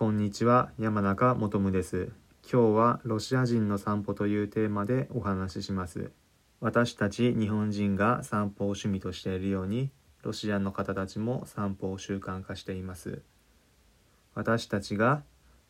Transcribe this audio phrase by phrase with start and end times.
[0.00, 2.10] こんにちは山中元です。
[2.50, 6.10] 今日はロシア人の散歩というテーマでお話しします。
[6.58, 9.90] 私たち日本人が散歩を趣味としているように
[10.22, 13.20] ロシアの方たちも散歩を習慣化しています。
[14.34, 15.22] 私たちが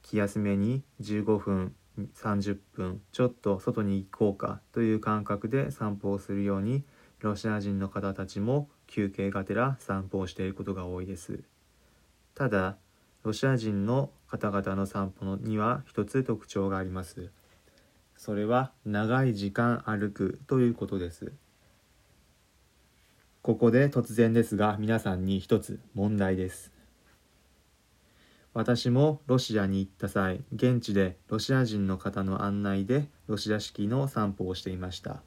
[0.00, 1.74] 気休めに15分
[2.14, 6.82] 30分ちょっと外に行こうかという感覚で散歩をするように
[7.20, 11.44] ロシア人の方たちも休憩がてら散歩をしていることが多いです。
[12.34, 12.78] ただ
[13.24, 17.30] ロシア人の方々の散歩には一つ特徴があります。
[18.16, 21.32] それは長い時間歩くということです。
[23.40, 26.70] ここで突然ですが皆さんに一つ問題です。
[28.52, 35.22] 私もロシアに行った際現地でロシア人の方の案内でロシア式の散歩をしていました。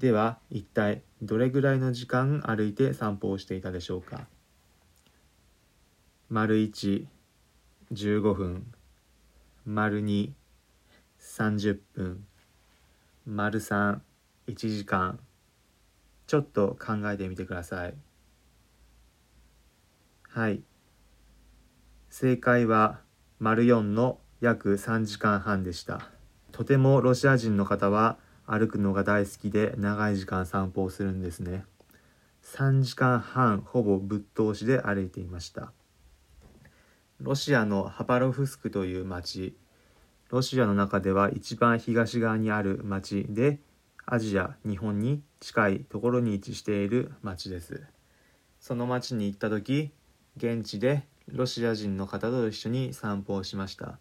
[0.00, 4.26] では一体どれぐらいの時間歩いて散歩をしていたでしょうか？
[6.28, 7.06] 丸1
[7.92, 8.72] 15分。
[9.66, 10.30] 丸2
[11.20, 12.24] 30分。
[13.26, 13.98] 丸3
[14.46, 15.18] 1時間。
[16.28, 17.94] ちょっと考えてみてください。
[20.28, 20.62] はい。
[22.10, 23.00] 正解は
[23.40, 26.00] 丸4の約3時間半でした。
[26.52, 31.64] とてもロシア人の方は歩くのが大好きで長い時間散歩をするんですね。
[32.44, 35.72] 3時間半ほぼぶっ通しで歩いていました。
[37.22, 39.54] ロシアのハパロフスクという町。
[40.30, 43.58] ロシアの中では一番東側にある町で
[44.06, 47.82] アジア日本に近いところに位置している町です。
[48.58, 49.90] その町に行った時
[50.38, 53.98] 現地でロシア人の方と一緒に散歩をしました。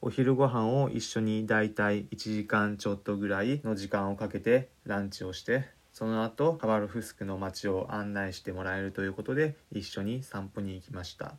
[0.00, 11.36] お昼ご飯を一緒にだいたい1時間ちょっとぐらいの時間をかけてランチをしてその後ハバロフスクの街を案内してもらえるということで一緒に散歩に行きました。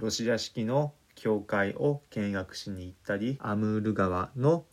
[0.00, 4.64] ロシア式の教会を見学しに行ったりアムール川の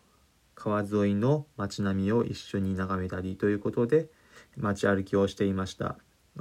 [0.55, 4.07] 川沿いの街並みを一緒に眺めたりということで
[4.55, 5.97] 街歩きをしていました。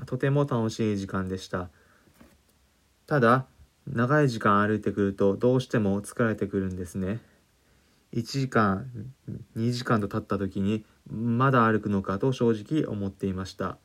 [0.07, 1.69] とても楽しい時間でした。
[3.09, 3.47] ただ
[3.89, 7.19] 長い時間歩いてくるとどうしても疲れてくるんですね。
[8.13, 8.89] 1時間
[9.57, 13.79] 2時間と経った時にまだ歩くのかと正直思っていました。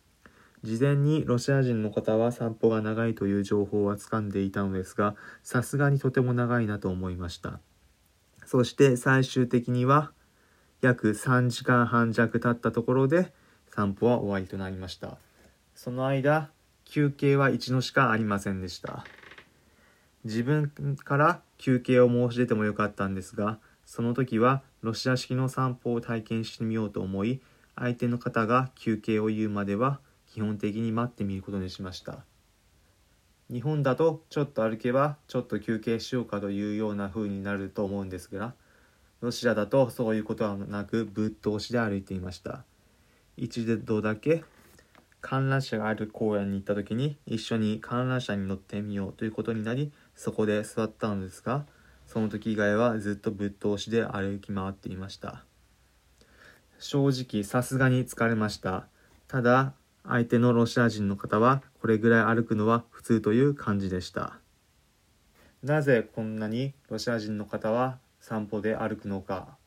[0.63, 7.59] 事前にロシア人の方は散歩が長いという情報は掴んでいたのですがさすがにとても長いなと思いました。
[8.45, 10.11] そして最終的には
[10.81, 13.33] 約3時間半弱経ったところで
[13.69, 15.17] 散歩は終わりとなりました。
[15.73, 16.49] その間
[16.85, 19.05] 休憩は一度しかありませんでした。
[20.23, 20.69] 自分
[21.03, 27.41] から休憩を申し出てもよかったんですがその時はロシア式の散歩を体験してみようと思い
[27.75, 29.99] 相手の方が休憩を言うまでは
[30.31, 32.23] 基本的に待ってみることにしました。
[33.51, 38.53] 日本だとちょっと歩けばちょっと休憩しようかというような風になると思うんですが
[39.19, 42.63] ロシアだとそういうことはなくぶっ通しで歩いていました。
[43.35, 44.45] 一度だけ
[45.19, 51.65] 観覧車がある公園に行った時に一緒に観覧車に乗ってみようということになりそこで座ったのですが
[52.07, 55.43] その時以外はずっとぶっ通しで歩き回っていました。
[56.79, 58.87] 正直さすがに疲れました。
[59.27, 64.39] ただ相手のロシア人の方はこれぐらい歩くのは普通という感じでした。
[65.63, 69.57] なぜこんなにロシア人の方は散歩で歩くのか。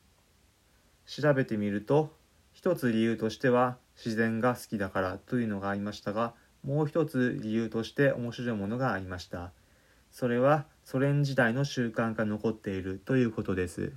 [1.05, 2.13] 調べてみると
[2.51, 9.51] 一つ理由としては自然が好きだからというのがありましたがもう一つ理由として面白いものがありました。
[10.11, 13.93] それはソ連時代の習慣が残っているということです。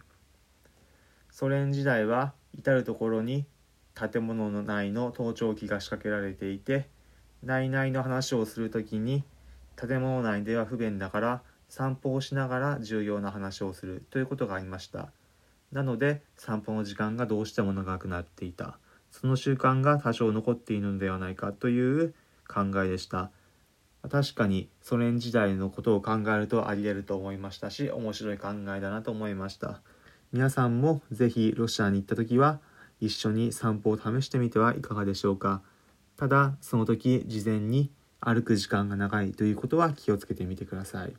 [1.30, 3.46] ソ連時代は至る所に
[3.98, 6.88] 建物の内の盗聴器が仕掛けられていて
[7.42, 9.24] 内々の話をする時に
[9.76, 15.10] 建物内では不便だから散歩をしながら重要な話をするということがありました。
[15.72, 18.78] なので散歩の時間がどうしても長くなっていた。
[19.10, 22.14] その習慣が多少残っているのではないかという
[22.48, 23.30] 考えでした。
[24.08, 29.80] 確かにソ連時代のことを考えるとあり得ると思いましたし面白い考えだなと思いました。
[30.32, 32.60] 皆さんもぜひロシアに行った時は
[33.00, 35.62] 一緒に散歩を試してみてはいかがでしょうか。
[36.16, 37.90] ただその時事前に
[38.20, 41.14] 歩く時間が長いということは気をつけてみてください。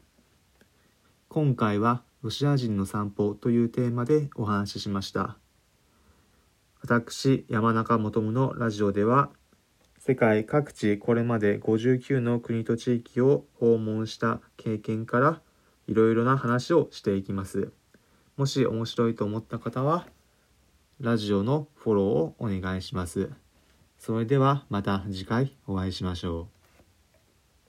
[1.30, 5.38] 今回はロシア人の散歩というテーマでお話ししました。
[6.82, 9.30] 私山中元夢のラジオでは
[10.00, 15.42] 世界各地これまで59の国と地域を訪問した経験から
[15.88, 17.72] いろいろな話をしていきます。
[18.38, 20.08] もし面白いと思った方は
[21.02, 23.30] ラジオのフォローをお願いします。
[23.98, 26.59] それではまた次回お会いしましょう。